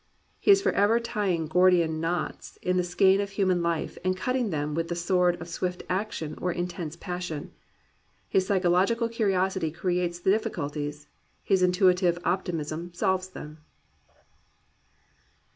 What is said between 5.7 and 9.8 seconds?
action or intense passion. His psychological curiosity